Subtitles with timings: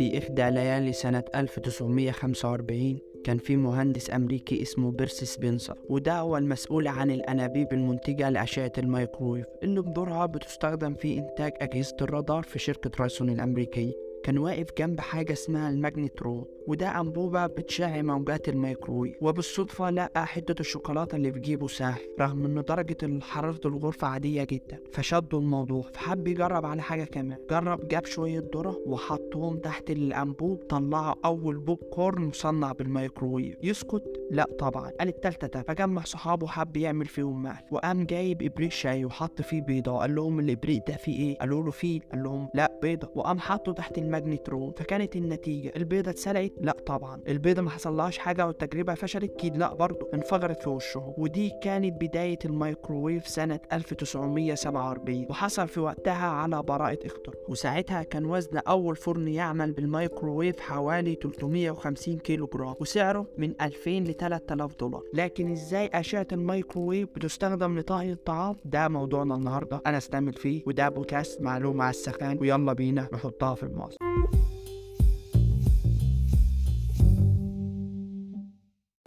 [0.00, 6.88] في إحدى ليالي سنة 1945 كان في مهندس أمريكي اسمه بيرسي سبنسر وده هو المسؤول
[6.88, 13.30] عن الأنابيب المنتجة لأشعة الميكرويف اللي بدورها بتستخدم في إنتاج أجهزة الرادار في شركة رايثيون
[13.30, 13.92] الأمريكية.
[14.24, 21.16] كان واقف جنب حاجة اسمها الماجنترون وده أنبوبة بتشع موجات الميكرويف وبالصدفة لقى حتة الشوكولاتة
[21.16, 24.78] اللي في جيبه ساح رغم إن درجة حرارة الغرفة عادية جدا.
[24.92, 27.38] فشده الموضوع فحب يجرب على حاجة كمان.
[27.50, 34.46] جرب جاب شوية ذرة وحطهم تحت الأنبوب طلعوا أول بوب كورن مصنع بالميكرويف يسكت؟ لا
[34.58, 34.90] طبعا.
[34.90, 35.62] قال التالتة ده.
[35.62, 37.64] فجمع صحابه حب يعمل فيهم مقلب.
[37.70, 39.92] وقام جايب إبريق شاي وحط فيه بيضة.
[39.92, 42.00] وقال لهم الإبريق ده فيه إيه؟ قالوا له فيه.
[42.12, 43.10] قال لهم لا بيضة.
[43.14, 48.94] وقام حطه تحت الماجنترون فكانت النتيجة البيضة اتسلقت لا طبعا البيضة ما حصلهاش حاجة والتجربة
[48.94, 55.80] فشلت أكيد لا برضه انفجرت في وشهم ودي كانت بداية الميكروويف سنة 1947 وحصل في
[55.80, 62.74] وقتها على براءة اختراع وساعتها كان وزن أول فرن يعمل بالميكروويف حوالي 350 كيلو جرام
[62.80, 65.02] وسعره من 2000 ل 3000 دولار.
[65.14, 69.82] لكن إزاي أشعة الميكروويف بتستخدم لطهي الطعام؟ ده موضوعنا النهاردة.
[69.86, 73.96] أنا استعمل فيه وده بودكاست معلومة على السخان ويلا بينا نحطها في المصر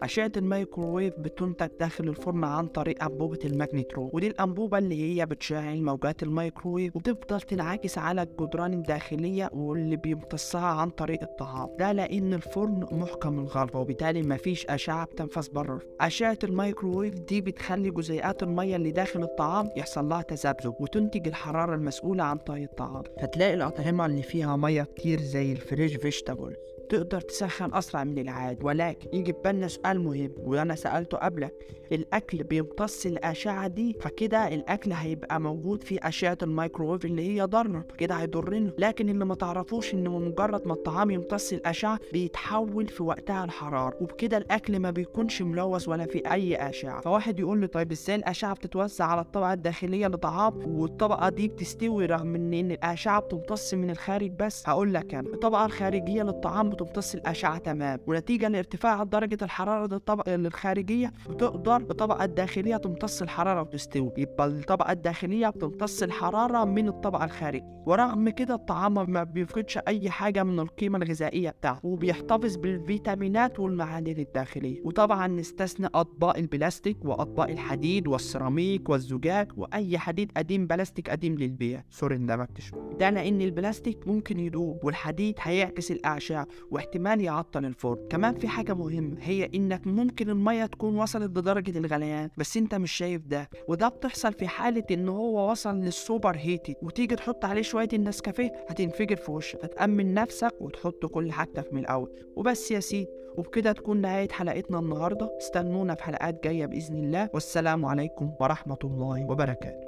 [0.04, 6.24] أشعة الميكروويف بتنتج داخل الفرن عن طريق أنبوبة الماجنترون ودي الأنبوبة اللي هي بتشع موجات
[6.24, 11.70] الميكروويف وبتفضل تنعكس على الجدران الداخلية واللي بيمتصها عن طريق الطعام.
[11.80, 15.80] ده لأن الفرن محكم الغلق وبالتالي مفيش أشعة بتنفذ بره.
[16.02, 22.24] أشعة الميكروويف دي بتخلي جزيئات المية اللي داخل الطعام يحصل لها تذبذب وتنتج الحرارة المسؤولة
[22.24, 23.04] عن طهي الطعام.
[23.22, 26.56] فتلاقي الأطعمة اللي فيها مية كتير زي ال fresh vegetables.
[26.90, 31.54] تقدر تسخن أسرع من العادي ولكن يجي بالنا سؤال مهم وأنا سألته قبلك.
[31.92, 38.16] الأكل بيمتص الأشعة دي فكده الأكل هيبقى موجود في أشعة الميكروويف اللي هي ضارة فكده
[38.16, 38.72] هيضرنا.
[38.78, 44.38] لكن اللي ما تعرفوش إن مجرد ما الطعام يمتص الأشعة بيتحول في وقتها الحرارة وبكده
[44.38, 47.02] الأكل ما بيكونش ملوث ولا في أي أشعة.
[47.02, 52.36] فواحد يقول لي طيب إزاي الأشعة بتتوزع على الطبقة الداخلية للطعام والطبقة دي بتستوي رغم
[52.36, 58.00] إن الأشعة بتمتص من الخارج؟ بس هقول لك أنا الطبقة الخارجية للطعام بتمتص الأشعة تمام.
[58.08, 64.12] ونتيجة لارتفاع درجة الحرارة للطبقة الخارجية بتقدر الطبقة الداخلية تمتص الحرارة وتستوي.
[64.18, 67.84] يبقى الطبقة الداخلية بتمتص الحرارة من الطبقة الخارجية.
[67.86, 71.80] ورغم كده الطعام ما بيفقدش أي حاجة من القيمة الغذائية بتاعته.
[71.88, 74.82] وبيحتفظ بالفيتامينات والمعادن الداخلية.
[74.86, 81.84] وطبعا نستثنى أطباق البلاستيك وأطباق الحديد والسيراميك والزجاج وأي حديد قديم بلاستيك قديم للبيع.
[81.90, 86.48] sorry اندمجت ده لأن البلاستيك ممكن يدوب والحديد هيعكس الأشعة.
[86.72, 92.30] واحتمال يعطل الفرن كمان في حاجة مهمة هي إنك ممكن المية تكون وصلت لدرجة الغليان
[92.38, 93.50] بس أنت مش شايف ده.
[93.68, 99.16] وده بتحصل في حالة إن هو وصل لل superheated وتيجي تحط عليه شوية النسكافيه هتنفجر
[99.16, 99.60] في وشك.
[99.62, 102.12] فتأمن نفسك وتحط كل حاجتك من الأول.
[102.36, 103.08] وبس يا سيدي.
[103.38, 105.38] وبكده تكون نهاية حلقتنا النهاردة.
[105.38, 107.30] استنونا في حلقات جاية بإذن الله.
[107.34, 109.83] والسلام عليكم ورحمة الله وبركاته.